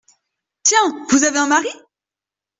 [0.63, 1.05] Tiens!
[1.11, 1.69] vous avez un mari?